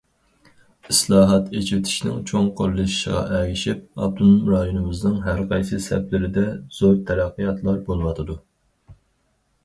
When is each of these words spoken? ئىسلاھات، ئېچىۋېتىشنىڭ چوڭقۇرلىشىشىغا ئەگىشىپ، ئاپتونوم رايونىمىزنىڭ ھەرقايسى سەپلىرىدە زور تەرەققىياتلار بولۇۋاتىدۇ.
ئىسلاھات، 0.91 1.49
ئېچىۋېتىشنىڭ 1.57 2.21
چوڭقۇرلىشىشىغا 2.29 3.19
ئەگىشىپ، 3.39 3.83
ئاپتونوم 4.05 4.49
رايونىمىزنىڭ 4.53 5.19
ھەرقايسى 5.25 5.79
سەپلىرىدە 5.89 6.47
زور 6.79 6.97
تەرەققىياتلار 7.11 7.77
بولۇۋاتىدۇ. 7.91 8.39